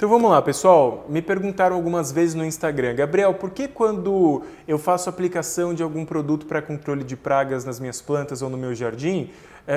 Então 0.00 0.08
vamos 0.08 0.30
lá, 0.30 0.40
pessoal. 0.40 1.04
Me 1.10 1.20
perguntaram 1.20 1.76
algumas 1.76 2.10
vezes 2.10 2.34
no 2.34 2.42
Instagram, 2.42 2.94
Gabriel, 2.94 3.34
por 3.34 3.50
que 3.50 3.68
quando 3.68 4.40
eu 4.66 4.78
faço 4.78 5.10
aplicação 5.10 5.74
de 5.74 5.82
algum 5.82 6.06
produto 6.06 6.46
para 6.46 6.62
controle 6.62 7.04
de 7.04 7.14
pragas 7.14 7.66
nas 7.66 7.78
minhas 7.78 8.00
plantas 8.00 8.40
ou 8.40 8.48
no 8.48 8.56
meu 8.56 8.74
jardim, 8.74 9.28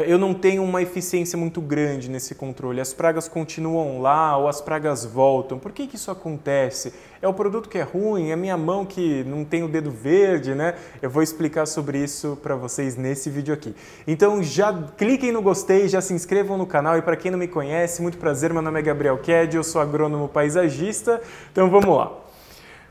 eu 0.01 0.17
não 0.17 0.33
tenho 0.33 0.63
uma 0.63 0.81
eficiência 0.81 1.37
muito 1.37 1.61
grande 1.61 2.09
nesse 2.09 2.33
controle. 2.33 2.81
As 2.81 2.93
pragas 2.93 3.27
continuam 3.27 4.01
lá 4.01 4.35
ou 4.37 4.47
as 4.47 4.59
pragas 4.59 5.05
voltam. 5.05 5.59
Por 5.59 5.71
que, 5.71 5.85
que 5.85 5.95
isso 5.95 6.09
acontece? 6.09 6.93
É 7.21 7.27
o 7.27 7.33
produto 7.33 7.69
que 7.69 7.77
é 7.77 7.83
ruim? 7.83 8.31
É 8.31 8.35
minha 8.35 8.57
mão 8.57 8.85
que 8.85 9.23
não 9.25 9.45
tem 9.45 9.61
o 9.61 9.67
dedo 9.67 9.91
verde, 9.91 10.55
né? 10.55 10.73
Eu 11.01 11.09
vou 11.09 11.21
explicar 11.21 11.67
sobre 11.67 11.99
isso 11.99 12.37
para 12.41 12.55
vocês 12.55 12.95
nesse 12.95 13.29
vídeo 13.29 13.53
aqui. 13.53 13.75
Então 14.07 14.41
já 14.41 14.73
cliquem 14.97 15.31
no 15.31 15.41
gostei, 15.41 15.87
já 15.87 16.01
se 16.01 16.13
inscrevam 16.13 16.57
no 16.57 16.65
canal 16.65 16.97
e 16.97 17.01
para 17.01 17.15
quem 17.15 17.29
não 17.29 17.37
me 17.37 17.47
conhece, 17.47 18.01
muito 18.01 18.17
prazer, 18.17 18.51
meu 18.51 18.63
nome 18.63 18.79
é 18.79 18.83
Gabriel 18.83 19.19
Ked, 19.19 19.55
eu 19.55 19.63
sou 19.63 19.79
agrônomo 19.79 20.27
paisagista. 20.27 21.21
Então 21.51 21.69
vamos 21.69 21.95
lá. 21.95 22.11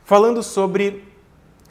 Falando 0.05 0.41
sobre 0.41 1.03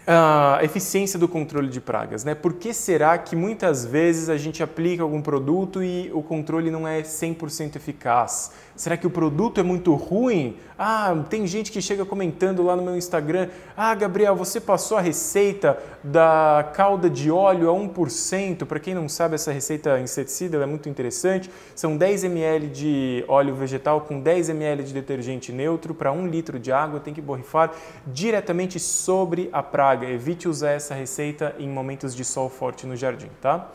a 0.06 0.58
eficiência 0.62 1.18
do 1.18 1.28
controle 1.28 1.68
de 1.68 1.80
pragas, 1.80 2.24
né? 2.24 2.34
Por 2.34 2.54
que 2.54 2.74
será 2.74 3.16
que 3.18 3.36
muitas 3.36 3.84
vezes 3.84 4.28
a 4.28 4.36
gente 4.36 4.62
aplica 4.62 5.02
algum 5.02 5.22
produto 5.22 5.82
e 5.82 6.10
o 6.12 6.22
controle 6.22 6.70
não 6.70 6.86
é 6.86 7.02
100% 7.02 7.76
eficaz? 7.76 8.50
Será 8.74 8.96
que 8.96 9.06
o 9.06 9.10
produto 9.10 9.60
é 9.60 9.62
muito 9.62 9.94
ruim? 9.94 10.56
Ah, 10.78 11.14
tem 11.28 11.46
gente 11.46 11.70
que 11.70 11.80
chega 11.80 12.04
comentando 12.04 12.62
lá 12.62 12.74
no 12.74 12.82
meu 12.82 12.96
Instagram: 12.96 13.48
Ah, 13.76 13.94
Gabriel, 13.94 14.34
você 14.34 14.60
passou 14.60 14.96
a 14.96 15.00
receita 15.00 15.78
da 16.02 16.68
calda 16.74 17.08
de 17.08 17.30
óleo 17.30 17.70
a 17.70 17.74
1%. 17.74 18.64
Para 18.64 18.80
quem 18.80 18.94
não 18.94 19.08
sabe, 19.08 19.34
essa 19.34 19.52
receita 19.52 20.00
inseticida 20.00 20.56
é 20.56 20.66
muito 20.66 20.88
interessante. 20.88 21.50
São 21.76 21.96
10 21.96 22.24
ml 22.24 22.66
de 22.68 23.24
óleo 23.28 23.54
vegetal 23.54 24.00
com 24.00 24.18
10 24.18 24.48
ml 24.48 24.82
de 24.82 24.94
detergente 24.94 25.52
neutro 25.52 25.94
para 25.94 26.10
1 26.10 26.26
litro 26.26 26.58
de 26.58 26.72
água. 26.72 26.98
Tem 26.98 27.14
que 27.14 27.20
borrifar 27.20 27.72
diretamente 28.06 28.80
sobre 28.80 29.48
a 29.52 29.62
praga. 29.62 29.91
Evite 29.94 30.48
usar 30.48 30.70
essa 30.70 30.94
receita 30.94 31.54
em 31.58 31.68
momentos 31.68 32.14
de 32.14 32.24
sol 32.24 32.48
forte 32.48 32.86
no 32.86 32.96
jardim, 32.96 33.30
tá? 33.40 33.70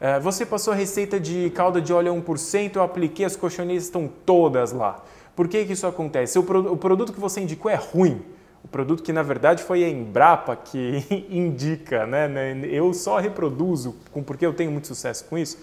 É, 0.00 0.18
você 0.18 0.46
passou 0.46 0.72
a 0.72 0.76
receita 0.76 1.20
de 1.20 1.50
calda 1.50 1.80
de 1.80 1.92
óleo 1.92 2.12
a 2.12 2.16
1%, 2.16 2.76
eu 2.76 2.82
apliquei, 2.82 3.24
as 3.24 3.36
cochoneiras 3.36 3.84
estão 3.84 4.08
todas 4.24 4.72
lá. 4.72 5.04
Por 5.36 5.46
que, 5.46 5.64
que 5.64 5.74
isso 5.74 5.86
acontece? 5.86 6.38
O, 6.38 6.42
pro, 6.42 6.72
o 6.72 6.76
produto 6.76 7.12
que 7.12 7.20
você 7.20 7.40
indicou 7.40 7.70
é 7.70 7.74
ruim. 7.74 8.22
O 8.64 8.68
produto 8.68 9.02
que 9.02 9.12
na 9.12 9.22
verdade 9.22 9.62
foi 9.62 9.84
a 9.84 9.88
Embrapa 9.88 10.56
que 10.56 11.04
indica, 11.30 12.06
né? 12.06 12.28
Eu 12.70 12.92
só 12.92 13.18
reproduzo, 13.18 13.96
porque 14.26 14.44
eu 14.44 14.52
tenho 14.52 14.70
muito 14.70 14.86
sucesso 14.86 15.24
com 15.26 15.36
isso. 15.36 15.58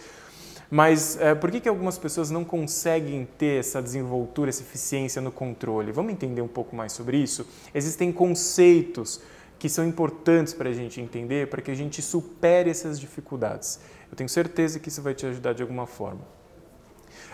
Mas 0.69 1.17
é, 1.21 1.33
por 1.33 1.49
que, 1.49 1.61
que 1.61 1.69
algumas 1.69 1.97
pessoas 1.97 2.29
não 2.29 2.43
conseguem 2.43 3.27
ter 3.37 3.59
essa 3.59 3.81
desenvoltura, 3.81 4.49
essa 4.49 4.61
eficiência 4.61 5.21
no 5.21 5.31
controle? 5.31 5.91
Vamos 5.91 6.11
entender 6.11 6.41
um 6.41 6.47
pouco 6.47 6.75
mais 6.75 6.91
sobre 6.91 7.17
isso? 7.17 7.47
Existem 7.73 8.11
conceitos 8.11 9.21
que 9.59 9.69
são 9.69 9.85
importantes 9.85 10.53
para 10.53 10.69
a 10.69 10.73
gente 10.73 11.01
entender, 11.01 11.49
para 11.49 11.61
que 11.61 11.71
a 11.71 11.75
gente 11.75 12.01
supere 12.01 12.69
essas 12.69 12.99
dificuldades. 12.99 13.79
Eu 14.09 14.15
tenho 14.15 14.29
certeza 14.29 14.79
que 14.79 14.89
isso 14.89 15.01
vai 15.01 15.13
te 15.13 15.25
ajudar 15.25 15.53
de 15.53 15.61
alguma 15.61 15.85
forma. 15.85 16.21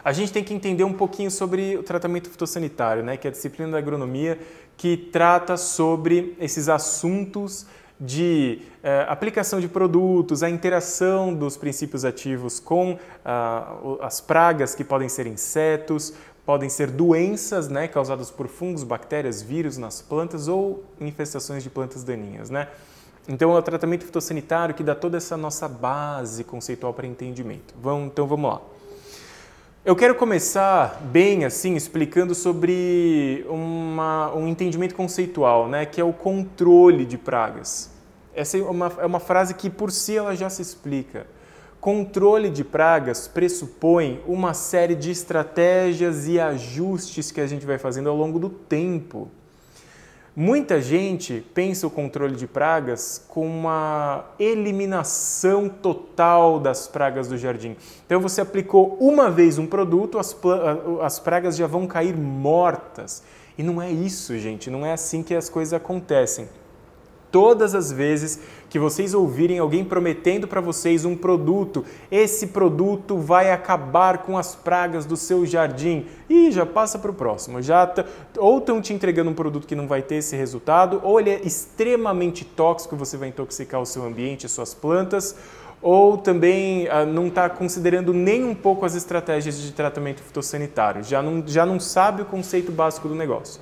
A 0.04 0.12
gente 0.12 0.34
tem 0.34 0.44
que 0.44 0.54
entender 0.54 0.84
um 0.84 0.94
pouquinho 0.94 1.32
sobre 1.32 1.78
o 1.78 1.84
tratamento 1.84 2.30
fitossanitário, 2.30 3.04
né, 3.04 3.16
que 3.16 3.28
é 3.28 3.30
a 3.30 3.32
disciplina 3.32 3.72
da 3.72 3.78
agronomia 3.78 4.38
que 4.76 4.98
trata 4.98 5.56
sobre 5.56 6.36
esses 6.40 6.68
assuntos 6.68 7.66
de 8.00 8.60
eh, 8.82 9.06
aplicação 9.08 9.62
de 9.62 9.68
produtos, 9.68 10.44
a 10.44 10.50
interação 10.50 11.34
dos 11.34 11.56
princípios 11.56 12.04
ativos 12.04 12.60
com 12.60 12.98
ah, 13.24 13.76
as 14.02 14.20
pragas 14.20 14.76
que 14.76 14.84
podem 14.84 15.08
ser 15.08 15.26
insetos, 15.26 16.14
podem 16.46 16.70
ser 16.70 16.92
doenças 16.92 17.70
né, 17.70 17.88
causadas 17.88 18.30
por 18.30 18.48
fungos, 18.48 18.84
bactérias, 18.84 19.42
vírus 19.42 19.78
nas 19.78 20.02
plantas 20.02 20.48
ou 20.48 20.84
infestações 21.00 21.64
de 21.64 21.70
plantas 21.70 22.04
daninhas. 22.04 22.50
Né? 22.50 22.68
Então 23.28 23.56
é 23.56 23.58
o 23.58 23.62
tratamento 23.62 24.04
fitossanitário 24.04 24.76
que 24.76 24.84
dá 24.84 24.94
toda 24.94 25.18
essa 25.18 25.38
nossa 25.38 25.68
base 25.68 26.44
conceitual 26.44 26.94
para 26.94 27.08
entendimento. 27.08 27.74
Vamos, 27.82 28.08
então 28.08 28.28
vamos 28.28 28.52
lá. 28.52 28.62
Eu 29.86 29.96
quero 29.96 30.16
começar 30.16 31.02
bem 31.04 31.44
assim 31.44 31.76
explicando 31.76 32.34
sobre 32.34 33.46
uma, 33.50 34.34
um 34.34 34.48
entendimento 34.48 34.96
conceitual, 34.96 35.68
né, 35.68 35.86
que 35.86 36.00
é 36.00 36.04
o 36.04 36.14
controle 36.14 37.06
de 37.06 37.18
pragas. 37.18 37.92
Essa 38.34 38.58
é 38.58 38.62
uma, 38.62 38.92
é 38.98 39.06
uma 39.06 39.20
frase 39.20 39.54
que 39.54 39.70
por 39.70 39.92
si 39.92 40.18
ela 40.18 40.36
já 40.36 40.50
se 40.50 40.62
explica. 40.62 41.28
Controle 41.84 42.50
de 42.50 42.64
pragas 42.64 43.28
pressupõe 43.28 44.24
uma 44.26 44.54
série 44.54 44.96
de 44.96 45.12
estratégias 45.12 46.30
e 46.30 46.40
ajustes 46.40 47.30
que 47.30 47.42
a 47.42 47.46
gente 47.46 47.66
vai 47.66 47.78
fazendo 47.78 48.08
ao 48.08 48.16
longo 48.16 48.40
do 48.40 48.48
tempo. 48.48 49.28
Muita 50.34 50.80
gente 50.80 51.44
pensa 51.54 51.86
o 51.86 51.90
controle 51.90 52.38
de 52.38 52.48
pragas 52.48 53.26
com 53.28 53.46
uma 53.46 54.24
eliminação 54.40 55.68
total 55.68 56.58
das 56.58 56.88
pragas 56.88 57.28
do 57.28 57.38
jardim. 57.38 57.76
Então 58.06 58.22
você 58.22 58.40
aplicou 58.40 58.98
uma 58.98 59.30
vez 59.30 59.58
um 59.58 59.68
produto, 59.68 60.18
as, 60.18 60.34
as 61.02 61.20
pragas 61.20 61.58
já 61.58 61.68
vão 61.68 61.86
cair 61.86 62.16
mortas. 62.16 63.24
E 63.58 63.62
não 63.62 63.82
é 63.82 63.92
isso, 63.92 64.40
gente, 64.40 64.70
não 64.70 64.86
é 64.86 64.94
assim 64.94 65.22
que 65.22 65.36
as 65.36 65.50
coisas 65.50 65.74
acontecem 65.74 66.48
todas 67.34 67.74
as 67.74 67.92
vezes 67.92 68.40
que 68.70 68.78
vocês 68.78 69.16
ouvirem 69.16 69.58
alguém 69.58 69.84
prometendo 69.84 70.48
para 70.48 70.62
vocês 70.62 71.04
um 71.04 71.16
produto, 71.16 71.84
esse 72.12 72.48
produto 72.48 73.18
vai 73.18 73.52
acabar 73.52 74.20
com 74.20 74.38
as 74.38 74.54
pragas 74.54 75.04
do 75.04 75.18
seu 75.18 75.44
jardim. 75.44 76.06
E 76.30 76.52
já 76.52 76.64
passa 76.64 77.00
para 77.00 77.10
o 77.10 77.14
próximo. 77.14 77.60
Já 77.60 77.92
ou 78.38 78.60
estão 78.60 78.80
te 78.80 78.94
entregando 78.94 79.32
um 79.32 79.34
produto 79.34 79.66
que 79.66 79.74
não 79.74 79.88
vai 79.88 80.04
ter 80.04 80.16
esse 80.16 80.36
resultado, 80.36 81.02
ou 81.04 81.20
ele 81.20 81.32
é 81.32 81.42
extremamente 81.44 82.46
tóxico, 82.46 82.96
você 82.96 83.18
vai 83.18 83.30
intoxicar 83.30 83.82
o 83.82 83.86
seu 83.86 84.06
ambiente, 84.06 84.46
as 84.46 84.52
suas 84.52 84.76
plantas, 84.76 85.36
ou 85.82 86.20
também 86.20 86.88
ah, 86.88 87.04
não 87.04 87.28
está 87.28 87.50
considerando 87.50 88.14
nem 88.14 88.44
um 88.44 88.54
pouco 88.54 88.86
as 88.86 88.94
estratégias 88.94 89.60
de 89.60 89.72
tratamento 89.72 90.22
fitossanitário, 90.22 91.04
já 91.04 91.22
não, 91.22 91.44
já 91.46 91.66
não 91.66 91.80
sabe 91.80 92.22
o 92.22 92.26
conceito 92.26 92.72
básico 92.72 93.08
do 93.08 93.16
negócio. 93.16 93.60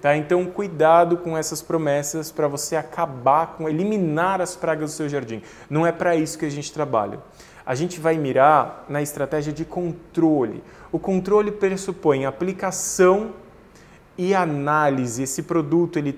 Tá? 0.00 0.16
Então, 0.16 0.46
cuidado 0.46 1.18
com 1.18 1.36
essas 1.36 1.60
promessas 1.60 2.32
para 2.32 2.48
você 2.48 2.74
acabar 2.74 3.48
com, 3.48 3.68
eliminar 3.68 4.40
as 4.40 4.56
pragas 4.56 4.92
do 4.92 4.96
seu 4.96 5.08
jardim. 5.08 5.42
Não 5.68 5.86
é 5.86 5.92
para 5.92 6.16
isso 6.16 6.38
que 6.38 6.46
a 6.46 6.50
gente 6.50 6.72
trabalha. 6.72 7.18
A 7.66 7.74
gente 7.74 8.00
vai 8.00 8.16
mirar 8.16 8.86
na 8.88 9.02
estratégia 9.02 9.52
de 9.52 9.64
controle. 9.64 10.64
O 10.90 10.98
controle 10.98 11.52
pressupõe 11.52 12.24
aplicação 12.24 13.32
e 14.16 14.34
análise. 14.34 15.22
Esse 15.22 15.42
produto 15.42 15.98
ele 15.98 16.12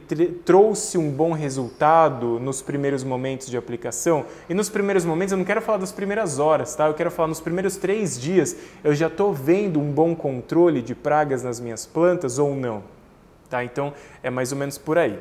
trouxe 0.45 0.97
um 0.97 1.11
bom 1.11 1.33
resultado 1.33 2.39
nos 2.41 2.63
primeiros 2.63 3.03
momentos 3.03 3.49
de 3.49 3.57
aplicação. 3.57 4.25
E 4.49 4.55
nos 4.55 4.69
primeiros 4.69 5.05
momentos, 5.05 5.33
eu 5.33 5.39
não 5.39 5.45
quero 5.45 5.61
falar 5.61 5.79
das 5.79 5.93
primeiras 5.93 6.39
horas, 6.39 6.75
tá? 6.75 6.87
Eu 6.87 6.95
quero 6.95 7.11
falar 7.11 7.29
nos 7.29 7.41
primeiros 7.41 7.77
três 7.77 8.19
dias. 8.19 8.57
Eu 8.83 8.95
já 8.95 9.09
estou 9.09 9.33
vendo 9.35 9.81
um 9.81 9.91
bom 9.91 10.15
controle 10.15 10.81
de 10.83 10.95
pragas 10.95 11.43
nas 11.43 11.61
minhas 11.61 11.85
plantas 11.85 12.39
ou 12.39 12.55
não. 12.55 12.92
Tá? 13.53 13.63
Então, 13.63 13.93
é 14.23 14.31
mais 14.31 14.51
ou 14.51 14.57
menos 14.57 14.79
por 14.79 14.97
aí. 14.97 15.19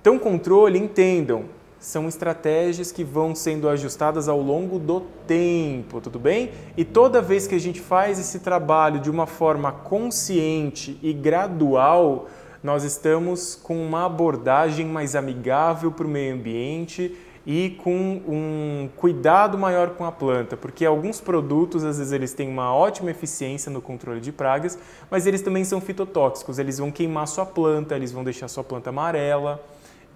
Então, 0.00 0.20
controle, 0.20 0.78
entendam, 0.78 1.46
são 1.80 2.06
estratégias 2.06 2.92
que 2.92 3.02
vão 3.02 3.34
sendo 3.34 3.68
ajustadas 3.68 4.28
ao 4.28 4.40
longo 4.40 4.78
do 4.78 5.00
tempo, 5.26 6.00
tudo 6.00 6.16
bem? 6.16 6.52
E 6.76 6.84
toda 6.84 7.20
vez 7.20 7.48
que 7.48 7.56
a 7.56 7.58
gente 7.58 7.80
faz 7.80 8.20
esse 8.20 8.38
trabalho 8.38 9.00
de 9.00 9.10
uma 9.10 9.26
forma 9.26 9.72
consciente 9.72 10.96
e 11.02 11.12
gradual, 11.12 12.28
nós 12.62 12.84
estamos 12.84 13.56
com 13.56 13.84
uma 13.84 14.06
abordagem 14.06 14.86
mais 14.86 15.16
amigável 15.16 15.90
para 15.90 16.06
o 16.06 16.08
meio 16.08 16.34
ambiente 16.36 17.18
e 17.46 17.70
com 17.82 18.22
um 18.26 18.88
cuidado 18.96 19.58
maior 19.58 19.90
com 19.90 20.04
a 20.04 20.12
planta, 20.12 20.56
porque 20.56 20.84
alguns 20.84 21.20
produtos, 21.20 21.84
às 21.84 21.98
vezes, 21.98 22.12
eles 22.12 22.32
têm 22.32 22.48
uma 22.48 22.74
ótima 22.74 23.10
eficiência 23.10 23.70
no 23.70 23.82
controle 23.82 24.20
de 24.20 24.32
pragas, 24.32 24.78
mas 25.10 25.26
eles 25.26 25.42
também 25.42 25.64
são 25.64 25.80
fitotóxicos, 25.80 26.58
eles 26.58 26.78
vão 26.78 26.90
queimar 26.90 27.28
sua 27.28 27.44
planta, 27.44 27.94
eles 27.94 28.12
vão 28.12 28.24
deixar 28.24 28.48
sua 28.48 28.64
planta 28.64 28.90
amarela. 28.90 29.62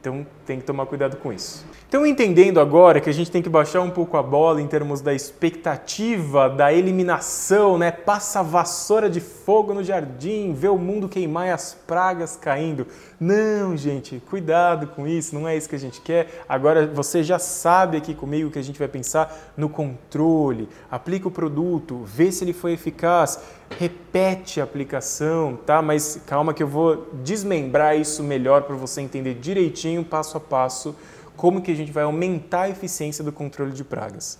Então 0.00 0.26
tem 0.46 0.58
que 0.58 0.64
tomar 0.64 0.86
cuidado 0.86 1.16
com 1.16 1.32
isso. 1.32 1.64
Então, 1.88 2.04
entendendo 2.04 2.60
agora 2.60 3.00
que 3.00 3.08
a 3.08 3.14
gente 3.14 3.30
tem 3.30 3.40
que 3.40 3.48
baixar 3.48 3.80
um 3.80 3.88
pouco 3.88 4.18
a 4.18 4.22
bola 4.22 4.60
em 4.60 4.66
termos 4.66 5.00
da 5.00 5.14
expectativa 5.14 6.46
da 6.46 6.70
eliminação, 6.70 7.78
né? 7.78 7.90
Passa 7.90 8.40
a 8.40 8.42
vassoura 8.42 9.08
de 9.08 9.20
fogo 9.20 9.72
no 9.72 9.82
jardim, 9.82 10.52
vê 10.52 10.68
o 10.68 10.76
mundo 10.76 11.08
queimar 11.08 11.46
e 11.46 11.50
as 11.50 11.72
pragas 11.72 12.36
caindo. 12.36 12.86
Não, 13.18 13.74
gente, 13.74 14.22
cuidado 14.28 14.88
com 14.88 15.06
isso, 15.06 15.34
não 15.34 15.48
é 15.48 15.56
isso 15.56 15.66
que 15.66 15.76
a 15.76 15.78
gente 15.78 16.02
quer. 16.02 16.44
Agora 16.46 16.86
você 16.86 17.22
já 17.22 17.38
sabe 17.38 17.96
aqui 17.96 18.14
comigo 18.14 18.50
que 18.50 18.58
a 18.58 18.62
gente 18.62 18.78
vai 18.78 18.88
pensar 18.88 19.54
no 19.56 19.70
controle. 19.70 20.68
Aplica 20.90 21.26
o 21.26 21.30
produto, 21.30 22.02
vê 22.04 22.30
se 22.30 22.44
ele 22.44 22.52
foi 22.52 22.74
eficaz, 22.74 23.40
repete 23.78 24.60
a 24.60 24.64
aplicação, 24.64 25.58
tá? 25.64 25.80
Mas 25.80 26.20
calma 26.26 26.52
que 26.52 26.62
eu 26.62 26.68
vou 26.68 27.08
desmembrar 27.22 27.98
isso 27.98 28.22
melhor 28.22 28.64
para 28.64 28.76
você 28.76 29.00
entender 29.00 29.34
direitinho, 29.34 29.87
passo 30.04 30.36
a 30.36 30.40
passo, 30.40 30.94
como 31.36 31.62
que 31.62 31.70
a 31.70 31.74
gente 31.74 31.92
vai 31.92 32.04
aumentar 32.04 32.62
a 32.62 32.68
eficiência 32.68 33.22
do 33.22 33.32
controle 33.32 33.72
de 33.72 33.84
pragas. 33.84 34.38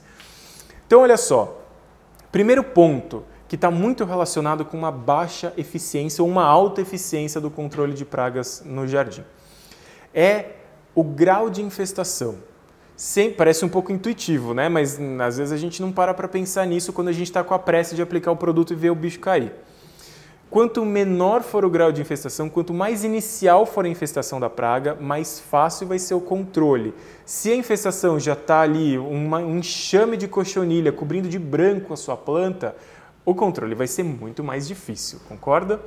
Então, 0.87 1.01
olha 1.01 1.17
só. 1.17 1.63
Primeiro 2.31 2.63
ponto, 2.63 3.25
que 3.49 3.55
está 3.55 3.71
muito 3.71 4.05
relacionado 4.05 4.65
com 4.65 4.77
uma 4.77 4.93
baixa 4.93 5.55
eficiência 5.57 6.23
ou 6.23 6.29
uma 6.29 6.45
alta 6.45 6.83
eficiência 6.83 7.41
do 7.41 7.51
controle 7.51 7.95
de 7.95 8.05
pragas 8.05 8.63
no 8.65 8.87
jardim. 8.87 9.25
É 10.15 10.51
o 10.95 11.03
grau 11.03 11.49
de 11.49 11.63
infestação. 11.63 12.37
Sempre, 12.95 13.37
parece 13.37 13.65
um 13.65 13.69
pouco 13.69 13.93
intuitivo, 13.93 14.53
né? 14.53 14.69
mas 14.69 14.99
às 15.21 15.39
vezes 15.39 15.53
a 15.53 15.57
gente 15.57 15.81
não 15.81 15.93
para 15.93 16.13
para 16.13 16.27
pensar 16.27 16.67
nisso 16.67 16.93
quando 16.93 17.09
a 17.09 17.13
gente 17.13 17.29
está 17.29 17.45
com 17.45 17.55
a 17.55 17.59
pressa 17.59 17.95
de 17.95 18.03
aplicar 18.03 18.33
o 18.33 18.37
produto 18.37 18.73
e 18.73 18.77
ver 18.77 18.91
o 18.91 18.95
bicho 18.95 19.21
cair. 19.21 19.53
Quanto 20.51 20.83
menor 20.83 21.43
for 21.43 21.63
o 21.63 21.69
grau 21.69 21.93
de 21.93 22.01
infestação, 22.01 22.49
quanto 22.49 22.73
mais 22.73 23.05
inicial 23.05 23.67
for 23.67 23.85
a 23.85 23.89
infestação 23.89 24.41
da 24.41 24.49
praga, 24.49 24.97
mais 24.99 25.39
fácil 25.39 25.87
vai 25.87 25.99
ser 25.99 26.15
o 26.15 26.23
controle. 26.23 26.95
Se 27.27 27.53
a 27.53 27.55
infestação 27.55 28.19
já 28.19 28.33
está 28.33 28.63
ali, 28.63 28.97
uma, 28.97 29.39
um 29.41 29.59
enxame 29.59 30.17
de 30.17 30.27
cochonilha 30.27 30.91
cobrindo 30.91 31.29
de 31.29 31.39
branco 31.39 31.93
a 31.93 31.99
sua 31.99 32.17
planta, 32.17 32.75
o 33.27 33.35
controle 33.35 33.75
vai 33.75 33.87
ser 33.87 34.05
muito 34.05 34.43
mais 34.43 34.67
difícil, 34.67 35.21
concorda? 35.29 35.83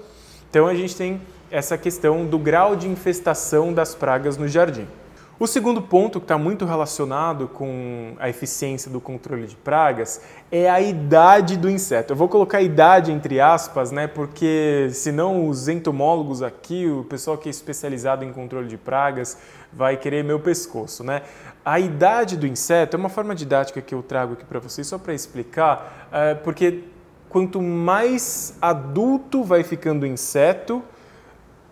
Então 0.47 0.67
a 0.67 0.75
gente 0.75 0.95
tem 0.95 1.19
essa 1.49 1.75
questão 1.75 2.23
do 2.23 2.37
grau 2.37 2.75
de 2.75 2.87
infestação 2.87 3.73
das 3.73 3.95
pragas 3.95 4.37
no 4.37 4.47
jardim. 4.47 4.87
O 5.41 5.47
segundo 5.47 5.81
ponto, 5.81 6.19
que 6.19 6.25
está 6.25 6.37
muito 6.37 6.65
relacionado 6.65 7.47
com 7.47 8.13
a 8.19 8.29
eficiência 8.29 8.91
do 8.91 9.01
controle 9.01 9.47
de 9.47 9.55
pragas, 9.55 10.21
é 10.51 10.69
a 10.69 10.79
idade 10.79 11.57
do 11.57 11.67
inseto. 11.67 12.13
Eu 12.13 12.15
vou 12.15 12.29
colocar 12.29 12.61
idade 12.61 13.11
entre 13.11 13.39
aspas, 13.39 13.91
né, 13.91 14.05
porque 14.05 14.89
senão 14.91 15.47
os 15.47 15.67
entomólogos 15.67 16.43
aqui, 16.43 16.85
o 16.85 17.05
pessoal 17.05 17.39
que 17.39 17.49
é 17.49 17.51
especializado 17.51 18.23
em 18.23 18.31
controle 18.31 18.67
de 18.67 18.77
pragas, 18.77 19.35
vai 19.73 19.97
querer 19.97 20.23
meu 20.23 20.39
pescoço. 20.39 21.03
Né? 21.03 21.23
A 21.65 21.79
idade 21.79 22.37
do 22.37 22.45
inseto 22.45 22.95
é 22.95 22.99
uma 22.99 23.09
forma 23.09 23.33
didática 23.33 23.81
que 23.81 23.95
eu 23.95 24.03
trago 24.03 24.33
aqui 24.33 24.45
para 24.45 24.59
vocês, 24.59 24.85
só 24.85 24.99
para 24.99 25.11
explicar, 25.11 26.07
é, 26.11 26.35
porque 26.35 26.83
quanto 27.27 27.59
mais 27.59 28.55
adulto 28.61 29.43
vai 29.43 29.63
ficando 29.63 30.03
o 30.03 30.05
inseto, 30.05 30.83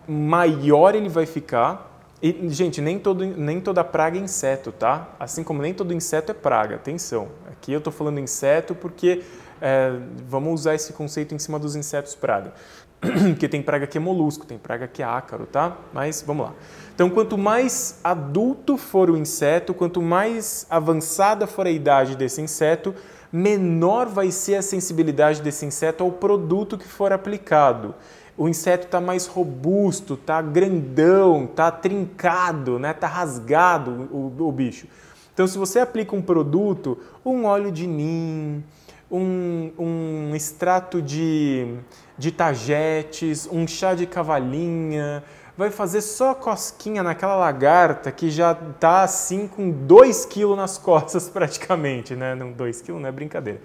maior 0.08 0.96
ele 0.96 1.08
vai 1.08 1.24
ficar 1.24 1.88
e, 2.22 2.48
gente, 2.50 2.80
nem, 2.82 2.98
todo, 2.98 3.24
nem 3.24 3.60
toda 3.60 3.82
praga 3.82 4.18
é 4.18 4.20
inseto, 4.20 4.72
tá? 4.72 5.08
Assim 5.18 5.42
como 5.42 5.62
nem 5.62 5.72
todo 5.72 5.94
inseto 5.94 6.32
é 6.32 6.34
praga, 6.34 6.76
atenção. 6.76 7.28
Aqui 7.50 7.72
eu 7.72 7.78
estou 7.78 7.92
falando 7.92 8.20
inseto 8.20 8.74
porque 8.74 9.22
é, 9.60 9.92
vamos 10.28 10.60
usar 10.60 10.74
esse 10.74 10.92
conceito 10.92 11.34
em 11.34 11.38
cima 11.38 11.58
dos 11.58 11.74
insetos 11.74 12.14
praga. 12.14 12.52
Porque 13.00 13.48
tem 13.48 13.62
praga 13.62 13.86
que 13.86 13.96
é 13.96 14.00
molusco, 14.00 14.44
tem 14.44 14.58
praga 14.58 14.86
que 14.86 15.02
é 15.02 15.06
ácaro, 15.06 15.46
tá? 15.46 15.74
Mas 15.90 16.20
vamos 16.20 16.44
lá. 16.44 16.54
Então, 16.94 17.08
quanto 17.08 17.38
mais 17.38 17.98
adulto 18.04 18.76
for 18.76 19.08
o 19.08 19.16
inseto, 19.16 19.72
quanto 19.72 20.02
mais 20.02 20.66
avançada 20.68 21.46
for 21.46 21.66
a 21.66 21.70
idade 21.70 22.14
desse 22.14 22.42
inseto, 22.42 22.94
menor 23.32 24.06
vai 24.06 24.30
ser 24.30 24.56
a 24.56 24.62
sensibilidade 24.62 25.40
desse 25.40 25.64
inseto 25.64 26.04
ao 26.04 26.12
produto 26.12 26.76
que 26.76 26.86
for 26.86 27.10
aplicado 27.10 27.94
o 28.40 28.48
inseto 28.48 28.86
está 28.86 29.02
mais 29.02 29.26
robusto, 29.26 30.14
está 30.14 30.40
grandão, 30.40 31.44
está 31.44 31.70
trincado, 31.70 32.76
está 32.76 32.88
né? 32.88 32.94
Tá 32.94 33.06
rasgado 33.06 34.08
o, 34.10 34.34
o, 34.38 34.50
bicho. 34.50 34.86
Então, 35.34 35.46
se 35.46 35.58
você 35.58 35.78
aplica 35.78 36.16
um 36.16 36.22
produto, 36.22 36.96
um 37.22 37.44
óleo 37.44 37.70
de 37.70 37.86
nim, 37.86 38.64
um, 39.10 39.70
um 39.78 40.34
extrato 40.34 41.02
de, 41.02 41.76
de 42.16 42.32
tagetes, 42.32 43.46
um 43.52 43.68
chá 43.68 43.92
de 43.92 44.06
cavalinha, 44.06 45.22
vai 45.54 45.70
fazer 45.70 46.00
só 46.00 46.32
cosquinha 46.32 47.02
naquela 47.02 47.36
lagarta 47.36 48.10
que 48.10 48.30
já 48.30 48.52
está 48.52 49.02
assim 49.02 49.46
com 49.46 49.70
2 49.70 50.24
quilos 50.24 50.56
nas 50.56 50.78
costas 50.80 51.28
praticamente, 51.28 52.16
né? 52.16 52.34
Não 52.34 52.52
2 52.52 52.80
quilos 52.80 53.02
não 53.02 53.08
é 53.10 53.12
brincadeira. 53.12 53.60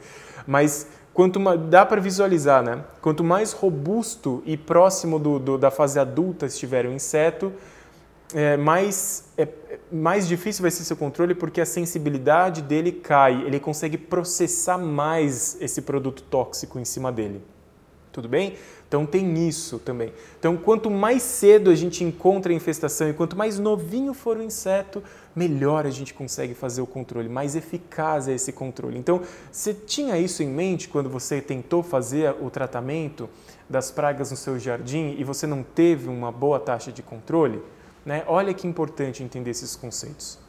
Mas 0.45 0.85
quanto 1.15 1.39
dá 1.57 1.85
para 1.85 2.01
visualizar, 2.01 2.61
né? 2.61 2.83
Quanto 3.01 3.23
mais 3.23 3.53
robusto 3.53 4.43
e 4.45 4.57
próximo 4.57 5.17
do, 5.17 5.39
do, 5.39 5.57
da 5.57 5.71
fase 5.71 5.97
adulta 5.97 6.45
estiver 6.45 6.85
o 6.85 6.91
inseto, 6.91 7.53
é, 8.33 8.57
mais, 8.57 9.29
é, 9.37 9.47
mais 9.89 10.27
difícil 10.27 10.61
vai 10.61 10.71
ser 10.71 10.83
seu 10.83 10.97
controle 10.97 11.33
porque 11.33 11.61
a 11.61 11.65
sensibilidade 11.65 12.61
dele 12.61 12.91
cai, 12.91 13.43
ele 13.43 13.61
consegue 13.61 13.97
processar 13.97 14.77
mais 14.77 15.57
esse 15.61 15.81
produto 15.83 16.21
tóxico 16.21 16.77
em 16.79 16.85
cima 16.85 17.13
dele. 17.13 17.41
Tudo 18.15 18.29
bem? 18.29 18.55
Então 18.87 19.05
tem 19.05 19.45
isso 19.45 19.77
também. 19.77 20.13
Então 20.39 20.55
quanto 20.55 20.89
mais 20.89 21.21
cedo 21.21 21.69
a 21.69 21.75
gente 21.75 22.01
encontra 22.01 22.49
a 22.49 22.55
infestação 22.55 23.09
e 23.09 23.13
quanto 23.13 23.35
mais 23.35 23.59
novinho 23.59 24.13
for 24.13 24.37
o 24.37 24.41
inseto, 24.41 25.03
melhor 25.35 25.85
a 25.85 25.89
gente 25.89 26.13
consegue 26.13 26.53
fazer 26.53 26.79
o 26.79 26.87
controle, 26.87 27.27
mais 27.27 27.57
eficaz 27.57 28.29
é 28.29 28.33
esse 28.33 28.53
controle. 28.53 28.97
Então, 28.97 29.21
você 29.51 29.73
tinha 29.73 30.17
isso 30.17 30.41
em 30.41 30.47
mente 30.47 30.87
quando 30.87 31.09
você 31.09 31.41
tentou 31.41 31.83
fazer 31.83 32.33
o 32.39 32.49
tratamento 32.49 33.29
das 33.69 33.91
pragas 33.91 34.31
no 34.31 34.37
seu 34.37 34.57
jardim 34.57 35.17
e 35.19 35.23
você 35.25 35.45
não 35.45 35.61
teve 35.61 36.07
uma 36.07 36.31
boa 36.31 36.57
taxa 36.57 36.89
de 36.89 37.03
controle? 37.03 37.61
Né? 38.05 38.23
Olha 38.27 38.53
que 38.53 38.65
importante 38.65 39.23
entender 39.23 39.51
esses 39.51 39.75
conceitos. 39.75 40.39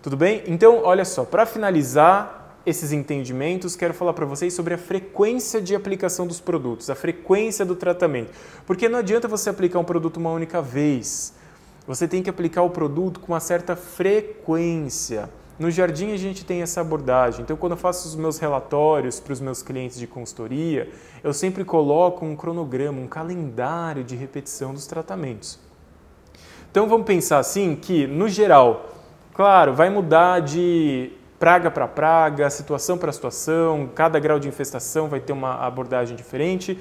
Tudo 0.00 0.16
bem? 0.16 0.42
Então, 0.46 0.80
olha 0.84 1.04
só, 1.04 1.22
para 1.22 1.44
finalizar 1.44 2.43
esses 2.66 2.92
entendimentos, 2.92 3.76
quero 3.76 3.92
falar 3.92 4.14
para 4.14 4.24
vocês 4.24 4.54
sobre 4.54 4.74
a 4.74 4.78
frequência 4.78 5.60
de 5.60 5.74
aplicação 5.74 6.26
dos 6.26 6.40
produtos, 6.40 6.88
a 6.88 6.94
frequência 6.94 7.64
do 7.64 7.76
tratamento. 7.76 8.32
Porque 8.66 8.88
não 8.88 8.98
adianta 8.98 9.28
você 9.28 9.50
aplicar 9.50 9.78
um 9.78 9.84
produto 9.84 10.16
uma 10.16 10.30
única 10.30 10.62
vez. 10.62 11.34
Você 11.86 12.08
tem 12.08 12.22
que 12.22 12.30
aplicar 12.30 12.62
o 12.62 12.70
produto 12.70 13.20
com 13.20 13.32
uma 13.32 13.40
certa 13.40 13.76
frequência. 13.76 15.28
No 15.58 15.70
jardim 15.70 16.12
a 16.12 16.16
gente 16.16 16.44
tem 16.44 16.62
essa 16.62 16.80
abordagem. 16.80 17.42
Então, 17.42 17.56
quando 17.56 17.72
eu 17.72 17.78
faço 17.78 18.08
os 18.08 18.16
meus 18.16 18.38
relatórios 18.38 19.20
para 19.20 19.32
os 19.32 19.40
meus 19.40 19.62
clientes 19.62 19.98
de 19.98 20.06
consultoria, 20.06 20.90
eu 21.22 21.32
sempre 21.32 21.64
coloco 21.64 22.24
um 22.24 22.34
cronograma, 22.34 23.00
um 23.00 23.06
calendário 23.06 24.02
de 24.02 24.16
repetição 24.16 24.72
dos 24.72 24.86
tratamentos. 24.86 25.58
Então, 26.70 26.88
vamos 26.88 27.06
pensar 27.06 27.38
assim 27.38 27.76
que, 27.76 28.06
no 28.06 28.28
geral, 28.28 28.88
claro, 29.32 29.74
vai 29.74 29.90
mudar 29.90 30.40
de 30.40 31.12
praga 31.44 31.70
para 31.70 31.86
praga, 31.86 32.48
situação 32.48 32.96
para 32.96 33.12
situação, 33.12 33.86
cada 33.94 34.18
grau 34.18 34.38
de 34.38 34.48
infestação 34.48 35.08
vai 35.08 35.20
ter 35.20 35.34
uma 35.34 35.56
abordagem 35.56 36.16
diferente, 36.16 36.78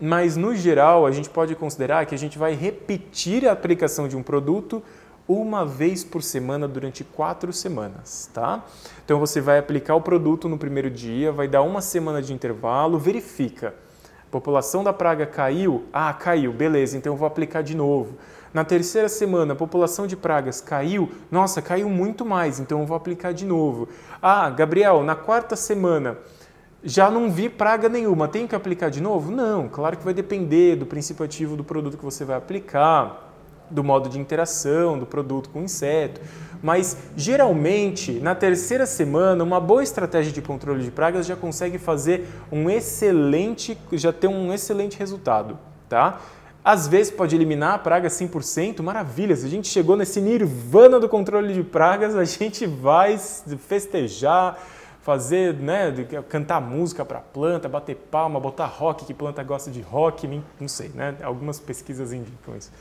mas 0.00 0.36
no 0.36 0.56
geral 0.56 1.06
a 1.06 1.12
gente 1.12 1.30
pode 1.30 1.54
considerar 1.54 2.04
que 2.04 2.12
a 2.12 2.18
gente 2.18 2.36
vai 2.36 2.52
repetir 2.52 3.46
a 3.46 3.52
aplicação 3.52 4.08
de 4.08 4.16
um 4.16 4.24
produto 4.24 4.82
uma 5.28 5.64
vez 5.64 6.02
por 6.02 6.20
semana 6.20 6.66
durante 6.66 7.04
quatro 7.04 7.52
semanas, 7.52 8.28
tá? 8.34 8.64
Então 9.04 9.20
você 9.20 9.40
vai 9.40 9.56
aplicar 9.56 9.94
o 9.94 10.00
produto 10.00 10.48
no 10.48 10.58
primeiro 10.58 10.90
dia, 10.90 11.30
vai 11.30 11.46
dar 11.46 11.62
uma 11.62 11.80
semana 11.80 12.20
de 12.20 12.32
intervalo, 12.32 12.98
verifica. 12.98 13.72
População 14.36 14.84
da 14.84 14.92
praga 14.92 15.24
caiu? 15.24 15.84
Ah, 15.90 16.12
caiu, 16.12 16.52
beleza, 16.52 16.98
então 16.98 17.14
eu 17.14 17.16
vou 17.16 17.26
aplicar 17.26 17.62
de 17.62 17.74
novo. 17.74 18.18
Na 18.52 18.64
terceira 18.64 19.08
semana, 19.08 19.54
a 19.54 19.56
população 19.56 20.06
de 20.06 20.14
pragas 20.14 20.60
caiu? 20.60 21.10
Nossa, 21.30 21.62
caiu 21.62 21.88
muito 21.88 22.22
mais, 22.22 22.60
então 22.60 22.80
eu 22.80 22.86
vou 22.86 22.94
aplicar 22.94 23.32
de 23.32 23.46
novo. 23.46 23.88
Ah, 24.20 24.50
Gabriel, 24.50 25.02
na 25.02 25.16
quarta 25.16 25.56
semana, 25.56 26.18
já 26.84 27.10
não 27.10 27.30
vi 27.30 27.48
praga 27.48 27.88
nenhuma, 27.88 28.28
tenho 28.28 28.46
que 28.46 28.54
aplicar 28.54 28.90
de 28.90 29.00
novo? 29.00 29.32
Não, 29.32 29.70
claro 29.70 29.96
que 29.96 30.04
vai 30.04 30.12
depender 30.12 30.76
do 30.76 30.84
princípio 30.84 31.24
ativo 31.24 31.56
do 31.56 31.64
produto 31.64 31.96
que 31.96 32.04
você 32.04 32.22
vai 32.22 32.36
aplicar, 32.36 33.25
do 33.70 33.82
modo 33.82 34.08
de 34.08 34.18
interação 34.18 34.98
do 34.98 35.06
produto 35.06 35.50
com 35.50 35.60
o 35.60 35.64
inseto. 35.64 36.20
Mas 36.62 36.96
geralmente, 37.16 38.12
na 38.12 38.34
terceira 38.34 38.86
semana, 38.86 39.44
uma 39.44 39.60
boa 39.60 39.82
estratégia 39.82 40.32
de 40.32 40.42
controle 40.42 40.82
de 40.82 40.90
pragas 40.90 41.26
já 41.26 41.36
consegue 41.36 41.78
fazer 41.78 42.26
um 42.50 42.70
excelente, 42.70 43.78
já 43.92 44.12
ter 44.12 44.28
um 44.28 44.52
excelente 44.52 44.98
resultado, 44.98 45.58
tá? 45.88 46.20
Às 46.64 46.88
vezes 46.88 47.12
pode 47.12 47.36
eliminar 47.36 47.74
a 47.74 47.78
praga 47.78 48.08
100%, 48.08 48.82
maravilha. 48.82 49.36
Se 49.36 49.46
a 49.46 49.48
gente 49.48 49.68
chegou 49.68 49.96
nesse 49.96 50.20
nirvana 50.20 50.98
do 50.98 51.08
controle 51.08 51.54
de 51.54 51.62
pragas, 51.62 52.16
a 52.16 52.24
gente 52.24 52.66
vai 52.66 53.16
festejar, 53.68 54.58
fazer, 55.00 55.54
né, 55.54 55.92
cantar 56.28 56.60
música 56.60 57.04
para 57.04 57.20
planta, 57.20 57.68
bater 57.68 57.94
palma, 57.94 58.40
botar 58.40 58.66
rock, 58.66 59.04
que 59.04 59.14
planta 59.14 59.40
gosta 59.44 59.70
de 59.70 59.80
rock, 59.80 60.42
não 60.58 60.66
sei, 60.66 60.88
né? 60.92 61.14
Algumas 61.22 61.60
pesquisas 61.60 62.12
indicam 62.12 62.56
isso. 62.56 62.72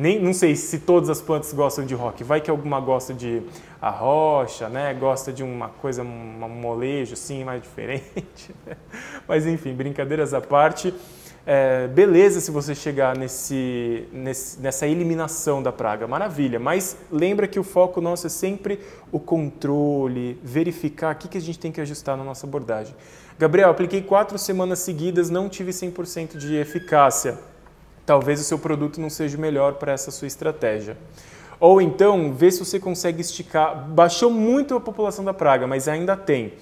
Nem, 0.00 0.18
não 0.18 0.32
sei 0.32 0.56
se 0.56 0.78
todas 0.78 1.10
as 1.10 1.20
plantas 1.20 1.52
gostam 1.52 1.84
de 1.84 1.94
rock. 1.94 2.24
Vai 2.24 2.40
que 2.40 2.50
alguma 2.50 2.80
gosta 2.80 3.12
de 3.12 3.42
arrocha, 3.82 4.66
né? 4.66 4.94
Gosta 4.94 5.30
de 5.30 5.42
uma 5.42 5.68
coisa, 5.68 6.02
um 6.02 6.48
molejo 6.48 7.12
assim, 7.12 7.44
mais 7.44 7.60
diferente. 7.62 8.54
Mas 9.28 9.46
enfim, 9.46 9.74
brincadeiras 9.74 10.32
à 10.32 10.40
parte. 10.40 10.94
É, 11.44 11.86
beleza 11.88 12.40
se 12.40 12.50
você 12.50 12.74
chegar 12.74 13.14
nesse, 13.14 14.08
nesse, 14.10 14.58
nessa 14.58 14.86
eliminação 14.86 15.62
da 15.62 15.70
praga, 15.70 16.06
maravilha, 16.06 16.58
mas 16.58 16.96
lembra 17.10 17.46
que 17.46 17.58
o 17.58 17.64
foco 17.64 18.00
nosso 18.00 18.26
é 18.26 18.30
sempre 18.30 18.80
o 19.12 19.20
controle, 19.20 20.40
verificar 20.42 21.14
o 21.14 21.18
que, 21.18 21.28
que 21.28 21.36
a 21.38 21.40
gente 21.40 21.58
tem 21.58 21.72
que 21.72 21.80
ajustar 21.80 22.16
na 22.16 22.24
nossa 22.24 22.46
abordagem. 22.46 22.94
Gabriel, 23.38 23.68
apliquei 23.68 24.00
quatro 24.00 24.38
semanas 24.38 24.78
seguidas, 24.78 25.28
não 25.28 25.48
tive 25.48 25.72
100% 25.72 26.38
de 26.38 26.56
eficácia. 26.56 27.38
Talvez 28.10 28.40
o 28.40 28.42
seu 28.42 28.58
produto 28.58 29.00
não 29.00 29.08
seja 29.08 29.38
melhor 29.38 29.74
para 29.74 29.92
essa 29.92 30.10
sua 30.10 30.26
estratégia. 30.26 30.98
Ou 31.60 31.80
então, 31.80 32.34
vê 32.34 32.50
se 32.50 32.58
você 32.58 32.80
consegue 32.80 33.20
esticar. 33.20 33.88
Baixou 33.88 34.32
muito 34.32 34.74
a 34.74 34.80
população 34.80 35.24
da 35.24 35.32
praga, 35.32 35.64
mas 35.64 35.86
ainda 35.86 36.16
tem. 36.16 36.54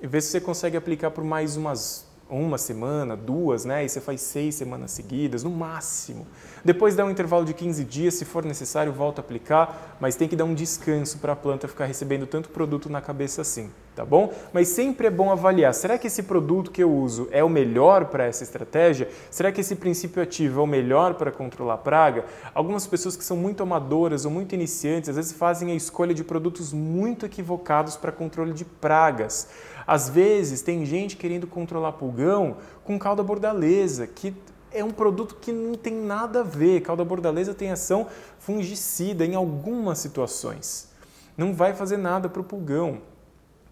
Vê 0.00 0.18
se 0.18 0.28
você 0.28 0.40
consegue 0.40 0.74
aplicar 0.74 1.10
por 1.10 1.24
mais 1.24 1.58
umas 1.58 2.10
uma 2.30 2.56
semana, 2.56 3.14
duas, 3.14 3.66
né? 3.66 3.84
E 3.84 3.88
você 3.90 4.00
faz 4.00 4.22
seis 4.22 4.54
semanas 4.54 4.92
seguidas, 4.92 5.44
no 5.44 5.50
máximo. 5.50 6.26
Depois 6.64 6.96
dá 6.96 7.04
um 7.04 7.10
intervalo 7.10 7.44
de 7.44 7.52
15 7.52 7.84
dias, 7.84 8.14
se 8.14 8.24
for 8.24 8.42
necessário, 8.42 8.94
volta 8.94 9.20
a 9.20 9.22
aplicar, 9.22 9.98
mas 10.00 10.16
tem 10.16 10.26
que 10.26 10.34
dar 10.34 10.46
um 10.46 10.54
descanso 10.54 11.18
para 11.18 11.34
a 11.34 11.36
planta 11.36 11.68
ficar 11.68 11.84
recebendo 11.84 12.26
tanto 12.26 12.48
produto 12.48 12.88
na 12.88 13.02
cabeça 13.02 13.42
assim, 13.42 13.70
tá 13.94 14.04
bom? 14.04 14.32
Mas 14.52 14.68
sempre 14.68 15.06
é 15.06 15.10
bom 15.10 15.30
avaliar, 15.30 15.74
será 15.74 15.98
que 15.98 16.06
esse 16.06 16.22
produto 16.22 16.70
que 16.70 16.82
eu 16.82 16.90
uso 16.90 17.28
é 17.30 17.44
o 17.44 17.48
melhor 17.48 18.06
para 18.06 18.24
essa 18.24 18.42
estratégia? 18.42 19.08
Será 19.30 19.52
que 19.52 19.60
esse 19.60 19.76
princípio 19.76 20.22
ativo 20.22 20.60
é 20.60 20.64
o 20.64 20.66
melhor 20.66 21.14
para 21.14 21.30
controlar 21.30 21.74
a 21.74 21.78
praga? 21.78 22.24
Algumas 22.54 22.86
pessoas 22.86 23.16
que 23.16 23.24
são 23.24 23.36
muito 23.36 23.62
amadoras 23.62 24.24
ou 24.24 24.30
muito 24.30 24.54
iniciantes, 24.54 25.10
às 25.10 25.16
vezes 25.16 25.32
fazem 25.32 25.70
a 25.72 25.74
escolha 25.74 26.14
de 26.14 26.24
produtos 26.24 26.72
muito 26.72 27.26
equivocados 27.26 27.96
para 27.96 28.10
controle 28.10 28.52
de 28.52 28.64
pragas. 28.64 29.48
Às 29.86 30.08
vezes 30.08 30.62
tem 30.62 30.84
gente 30.84 31.16
querendo 31.16 31.46
controlar 31.46 31.92
pulgão 31.92 32.56
com 32.84 32.98
calda 32.98 33.22
bordaleza, 33.22 34.06
que 34.06 34.34
é 34.72 34.82
um 34.82 34.90
produto 34.90 35.36
que 35.40 35.52
não 35.52 35.74
tem 35.74 35.94
nada 35.94 36.40
a 36.40 36.44
ver. 36.44 36.80
Calda 36.80 37.04
bordaleza 37.04 37.52
tem 37.52 37.70
ação 37.70 38.06
fungicida 38.38 39.24
em 39.24 39.34
algumas 39.34 39.98
situações. 39.98 40.88
Não 41.36 41.54
vai 41.54 41.74
fazer 41.74 41.96
nada 41.96 42.28
para 42.28 42.40
o 42.40 42.44
pulgão. 42.44 42.98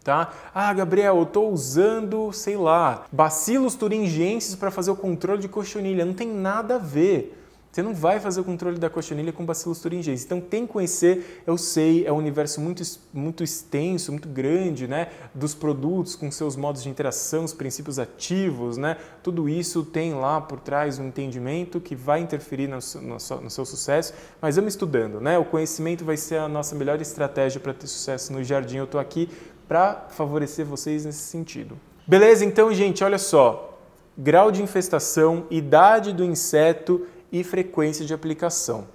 Tá? 0.03 0.33
Ah, 0.55 0.73
Gabriel, 0.73 1.17
eu 1.17 1.25
estou 1.25 1.53
usando, 1.53 2.33
sei 2.33 2.57
lá, 2.57 3.05
bacilos 3.13 3.75
thuringienses 3.75 4.55
para 4.55 4.71
fazer 4.71 4.91
o 4.91 4.97
controle 4.97 5.43
de 5.43 5.49
cochonilha. 5.49 6.07
Não 6.07 6.15
tem 6.15 6.29
nada 6.29 6.77
a 6.77 6.79
ver. 6.79 7.37
Você 7.71 7.83
não 7.83 7.95
vai 7.95 8.19
fazer 8.19 8.41
o 8.41 8.45
controle 8.45 8.79
da 8.81 8.91
cochonilha 8.91 9.33
com 9.33 9.47
bacilos 9.47 9.79
thuringienses. 9.79 10.25
Então 10.25 10.41
tem 10.41 10.67
que 10.67 10.73
conhecer, 10.73 11.43
eu 11.47 11.57
sei, 11.57 12.05
é 12.05 12.13
um 12.13 12.17
universo 12.17 12.61
muito, 12.61 12.83
muito 13.13 13.45
extenso, 13.45 14.11
muito 14.11 14.29
grande, 14.29 14.89
né? 14.89 15.09
Dos 15.33 15.55
produtos 15.55 16.17
com 16.17 16.29
seus 16.33 16.57
modos 16.57 16.83
de 16.83 16.89
interação, 16.89 17.45
os 17.45 17.53
princípios 17.53 18.01
ativos, 18.01 18.77
né? 18.77 18.97
Tudo 19.23 19.49
isso 19.49 19.85
tem 19.85 20.15
lá 20.15 20.41
por 20.41 20.59
trás 20.59 20.99
um 20.99 21.07
entendimento 21.07 21.81
que 21.81 21.95
vai 21.95 22.21
interferir 22.21 22.67
no, 22.67 22.79
no, 23.03 23.41
no 23.41 23.51
seu 23.51 23.65
sucesso, 23.65 24.15
mas 24.43 24.57
vamos 24.57 24.73
estudando, 24.73 25.21
né? 25.21 25.39
O 25.39 25.45
conhecimento 25.45 26.05
vai 26.05 26.17
ser 26.17 26.39
a 26.39 26.49
nossa 26.49 26.75
melhor 26.75 27.01
estratégia 27.01 27.61
para 27.61 27.73
ter 27.73 27.87
sucesso 27.87 28.33
no 28.33 28.43
jardim. 28.43 28.79
Eu 28.79 28.85
estou 28.85 29.01
aqui 29.01 29.29
para 29.71 30.07
favorecer 30.09 30.67
vocês 30.67 31.05
nesse 31.05 31.21
sentido. 31.21 31.79
Beleza? 32.05 32.45
Então, 32.45 32.75
gente, 32.75 33.05
olha 33.05 33.19
só. 33.19 33.79
Grau 34.19 34.51
de 34.51 34.61
infestação, 34.61 35.45
idade 35.49 36.13
do 36.13 36.25
inseto 36.25 37.07
e 37.31 37.45
frequência 37.45 38.05
de 38.05 38.13
aplicação. 38.13 38.89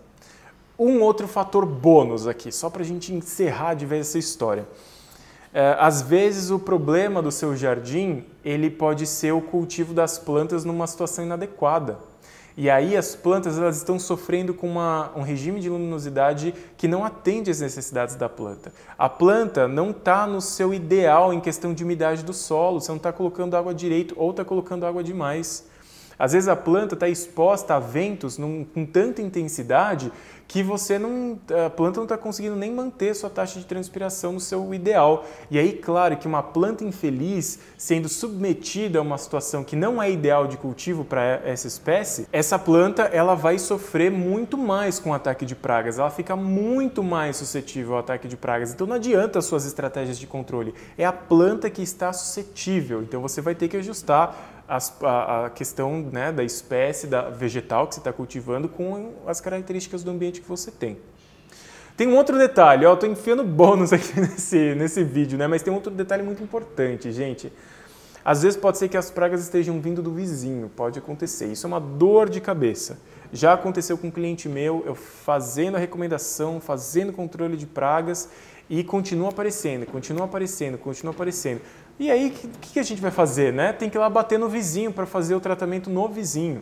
Um 0.77 1.01
outro 1.01 1.29
fator 1.29 1.65
bônus 1.65 2.27
aqui, 2.27 2.51
só 2.51 2.69
para 2.69 2.81
a 2.81 2.85
gente 2.85 3.13
encerrar 3.13 3.73
de 3.75 3.85
vez 3.85 4.09
essa 4.09 4.19
história. 4.19 4.67
É, 5.53 5.77
às 5.79 6.01
vezes 6.01 6.51
o 6.51 6.59
problema 6.59 7.21
do 7.21 7.31
seu 7.31 7.55
jardim 7.55 8.25
ele 8.43 8.69
pode 8.69 9.07
ser 9.07 9.31
o 9.31 9.39
cultivo 9.39 9.93
das 9.93 10.19
plantas 10.19 10.65
numa 10.65 10.87
situação 10.87 11.23
inadequada. 11.23 11.99
E 12.57 12.69
aí 12.69 12.95
as 12.95 13.15
plantas 13.15 13.57
elas 13.57 13.75
estão 13.75 13.99
sofrendo 13.99 14.53
com 14.53 14.67
uma, 14.67 15.11
um 15.13 15.21
regime 15.21 15.59
de 15.59 15.69
luminosidade 15.69 16.53
que 16.77 16.87
não 16.87 17.03
atende 17.03 17.51
às 17.51 17.59
necessidades 17.59 18.15
da 18.15 18.29
planta. 18.29 18.71
A 18.97 19.09
planta 19.09 19.67
não 19.67 19.91
está 19.91 20.25
no 20.25 20.39
seu 20.39 20.73
ideal 20.73 21.33
em 21.33 21.41
questão 21.41 21.73
de 21.73 21.83
umidade 21.83 22.23
do 22.23 22.33
solo, 22.33 22.79
você 22.79 22.91
não 22.91 22.97
está 22.97 23.11
colocando 23.11 23.57
água 23.57 23.73
direito 23.73 24.15
ou 24.17 24.31
está 24.31 24.45
colocando 24.45 24.85
água 24.85 25.03
demais. 25.03 25.67
Às 26.17 26.33
vezes 26.33 26.47
a 26.47 26.55
planta 26.55 26.93
está 26.93 27.07
exposta 27.07 27.75
a 27.75 27.79
ventos 27.79 28.37
num, 28.37 28.63
com 28.63 28.85
tanta 28.85 29.21
intensidade 29.21 30.11
que 30.47 30.61
você 30.61 30.99
não, 30.99 31.39
a 31.65 31.69
planta 31.69 31.97
não 31.97 32.05
está 32.05 32.17
conseguindo 32.17 32.55
nem 32.55 32.71
manter 32.71 33.15
sua 33.15 33.29
taxa 33.29 33.59
de 33.59 33.65
transpiração 33.65 34.33
no 34.33 34.39
seu 34.39 34.73
ideal. 34.73 35.25
E 35.49 35.57
aí, 35.57 35.73
claro, 35.73 36.15
que 36.17 36.27
uma 36.27 36.43
planta 36.43 36.83
infeliz 36.83 37.59
sendo 37.77 38.07
submetida 38.07 38.99
a 38.99 39.01
uma 39.01 39.17
situação 39.17 39.63
que 39.63 39.75
não 39.75 40.01
é 40.01 40.11
ideal 40.11 40.47
de 40.47 40.57
cultivo 40.57 41.03
para 41.03 41.41
essa 41.43 41.67
espécie, 41.67 42.27
essa 42.31 42.59
planta 42.59 43.03
ela 43.03 43.35
vai 43.35 43.57
sofrer 43.57 44.11
muito 44.11 44.57
mais 44.57 44.99
com 44.99 45.09
o 45.09 45.13
ataque 45.13 45.45
de 45.45 45.55
pragas. 45.55 45.97
Ela 45.97 46.11
fica 46.11 46.35
muito 46.35 47.03
mais 47.03 47.37
suscetível 47.37 47.93
ao 47.93 47.99
ataque 47.99 48.27
de 48.27 48.37
pragas. 48.37 48.71
Então 48.71 48.85
não 48.85 48.95
adianta 48.95 49.39
as 49.39 49.45
suas 49.45 49.65
estratégias 49.65 50.17
de 50.17 50.27
controle. 50.27 50.73
É 50.97 51.05
a 51.05 51.13
planta 51.13 51.69
que 51.69 51.81
está 51.81 52.13
suscetível. 52.13 53.01
Então 53.01 53.21
você 53.21 53.41
vai 53.41 53.55
ter 53.55 53.67
que 53.67 53.77
ajustar 53.77 54.54
a, 54.67 55.45
a, 55.45 55.49
questão 55.49 56.01
né, 56.11 56.31
da 56.31 56.43
espécie 56.43 57.07
da 57.07 57.29
vegetal 57.29 57.87
que 57.87 57.95
você 57.95 57.99
está 57.99 58.11
cultivando 58.11 58.67
com 58.67 59.13
as 59.27 59.39
características 59.39 60.03
do 60.03 60.11
ambiente 60.11 60.41
que 60.41 60.47
você 60.47 60.71
tem. 60.71 60.97
Tem 61.95 62.07
um 62.07 62.15
outro 62.15 62.37
detalhe, 62.37 62.85
ó, 62.85 62.93
estou 62.93 63.09
enfiando 63.09 63.43
bônus 63.43 63.93
aqui 63.93 64.19
nesse, 64.19 64.75
nesse 64.75 65.03
vídeo, 65.03 65.37
né? 65.37 65.47
mas 65.47 65.61
tem 65.61 65.71
um 65.71 65.75
outro 65.75 65.91
detalhe 65.91 66.23
muito 66.23 66.43
importante, 66.43 67.11
gente. 67.11 67.51
Às 68.23 68.41
vezes 68.41 68.57
pode 68.57 68.79
ser 68.79 68.89
que 68.89 68.97
as 68.97 69.11
pragas 69.11 69.41
estejam 69.41 69.79
vindo 69.79 70.01
do 70.01 70.11
vizinho, 70.11 70.69
pode 70.75 70.97
acontecer. 70.97 71.45
Isso 71.45 71.67
é 71.67 71.69
uma 71.69 71.79
dor 71.79 72.27
de 72.27 72.41
cabeça. 72.41 72.97
Já 73.31 73.53
aconteceu 73.53 73.97
com 73.97 74.07
um 74.07 74.11
cliente 74.11 74.49
meu, 74.49 74.83
eu 74.85 74.95
fazendo 74.95 75.75
a 75.75 75.79
recomendação, 75.79 76.59
fazendo 76.59 77.13
controle 77.13 77.55
de 77.55 77.67
pragas 77.67 78.29
e 78.69 78.83
continua 78.83 79.29
aparecendo, 79.29 79.85
continua 79.85 80.25
aparecendo, 80.25 80.77
continua 80.77 81.13
aparecendo. 81.13 81.61
E 81.97 82.11
aí, 82.11 82.27
o 82.27 82.31
que, 82.31 82.73
que, 82.73 82.79
a 82.79 82.83
gente 82.83 83.01
vai 83.01 83.11
fazer? 83.11 83.53
Né? 83.53 83.71
Tem 83.71 83.89
que 83.89 83.97
ir 83.97 83.99
lá 83.99 84.09
bater 84.09 84.37
no 84.37 84.49
vizinho 84.49 84.91
para 84.91 85.05
fazer 85.05 85.33
o 85.33 85.39
tratamento 85.39 85.89
no 85.89 86.09
vizinho. 86.09 86.61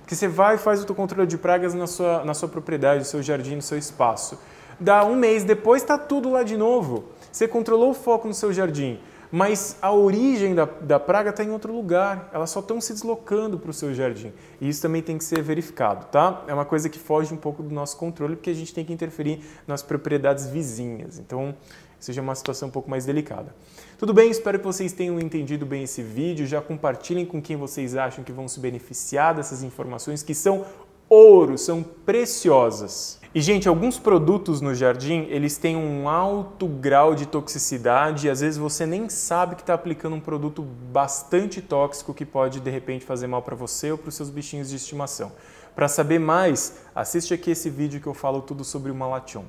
Porque 0.00 0.14
você 0.14 0.28
vai 0.28 0.56
e 0.56 0.58
faz 0.58 0.82
o 0.82 0.84
teu 0.84 0.94
controle 0.94 1.26
de 1.26 1.38
pragas 1.38 1.72
na 1.72 1.86
sua, 1.86 2.22
na 2.22 2.34
sua 2.34 2.48
propriedade, 2.48 2.98
no 2.98 3.04
seu 3.06 3.22
jardim, 3.22 3.56
no 3.56 3.62
seu 3.62 3.78
espaço. 3.78 4.38
Dá 4.78 5.02
um 5.04 5.16
mês 5.16 5.42
depois, 5.42 5.80
está 5.80 5.96
tudo 5.96 6.30
lá 6.30 6.42
de 6.42 6.58
novo. 6.58 7.04
Você 7.32 7.48
controlou 7.48 7.90
o 7.90 7.94
foco 7.94 8.28
no 8.28 8.34
seu 8.34 8.52
jardim, 8.52 9.00
mas 9.32 9.78
a 9.80 9.90
origem 9.90 10.54
da, 10.54 10.66
da 10.66 11.00
praga 11.00 11.30
está 11.30 11.42
em 11.42 11.50
outro 11.50 11.72
lugar. 11.72 12.28
Elas 12.34 12.50
só 12.50 12.60
estão 12.60 12.78
se 12.78 12.92
deslocando 12.92 13.58
para 13.58 13.70
o 13.70 13.72
seu 13.72 13.94
jardim. 13.94 14.34
E 14.60 14.68
isso 14.68 14.82
também 14.82 15.00
tem 15.00 15.16
que 15.16 15.24
ser 15.24 15.40
verificado, 15.40 16.06
tá? 16.06 16.42
É 16.46 16.52
uma 16.52 16.66
coisa 16.66 16.90
que 16.90 16.98
foge 16.98 17.32
um 17.32 17.38
pouco 17.38 17.62
do 17.62 17.74
nosso 17.74 17.96
controle, 17.96 18.36
porque 18.36 18.50
a 18.50 18.54
gente 18.54 18.74
tem 18.74 18.84
que 18.84 18.92
interferir 18.92 19.40
nas 19.66 19.82
propriedades 19.82 20.46
vizinhas. 20.46 21.18
Então, 21.18 21.54
seja 21.98 22.20
uma 22.20 22.34
situação 22.34 22.68
um 22.68 22.70
pouco 22.70 22.90
mais 22.90 23.06
delicada. 23.06 23.54
Tudo 24.04 24.12
bem, 24.12 24.30
espero 24.30 24.58
que 24.58 24.66
vocês 24.66 24.92
tenham 24.92 25.18
entendido 25.18 25.64
bem 25.64 25.84
esse 25.84 26.02
vídeo, 26.02 26.46
já 26.46 26.60
compartilhem 26.60 27.24
com 27.24 27.40
quem 27.40 27.56
vocês 27.56 27.96
acham 27.96 28.22
que 28.22 28.32
vão 28.32 28.46
se 28.46 28.60
beneficiar 28.60 29.34
dessas 29.34 29.62
informações 29.62 30.22
que 30.22 30.34
são 30.34 30.66
ouro, 31.08 31.56
são 31.56 31.82
preciosas. 31.82 33.18
E 33.34 33.40
gente, 33.40 33.66
alguns 33.66 33.98
produtos 33.98 34.60
no 34.60 34.74
jardim, 34.74 35.26
eles 35.30 35.56
têm 35.56 35.74
um 35.74 36.06
alto 36.06 36.68
grau 36.68 37.14
de 37.14 37.24
toxicidade 37.24 38.26
e 38.26 38.30
às 38.30 38.42
vezes 38.42 38.58
você 38.58 38.84
nem 38.84 39.08
sabe 39.08 39.54
que 39.54 39.62
está 39.62 39.72
aplicando 39.72 40.16
um 40.16 40.20
produto 40.20 40.60
bastante 40.60 41.62
tóxico 41.62 42.12
que 42.12 42.26
pode 42.26 42.60
de 42.60 42.70
repente 42.70 43.06
fazer 43.06 43.26
mal 43.26 43.40
para 43.40 43.56
você 43.56 43.90
ou 43.90 43.96
para 43.96 44.10
os 44.10 44.14
seus 44.14 44.28
bichinhos 44.28 44.68
de 44.68 44.76
estimação. 44.76 45.32
Para 45.74 45.88
saber 45.88 46.18
mais, 46.18 46.76
assiste 46.94 47.32
aqui 47.32 47.52
esse 47.52 47.70
vídeo 47.70 48.02
que 48.02 48.06
eu 48.06 48.12
falo 48.12 48.42
tudo 48.42 48.64
sobre 48.64 48.90
o 48.90 48.94
malation. 48.94 49.44